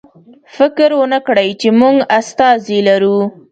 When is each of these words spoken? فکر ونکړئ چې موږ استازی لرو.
فکر 0.55 0.89
ونکړئ 1.01 1.49
چې 1.61 1.69
موږ 1.79 1.95
استازی 2.19 2.79
لرو. 2.87 3.19